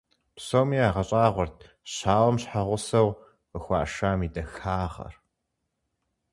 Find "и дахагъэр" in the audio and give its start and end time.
4.25-5.13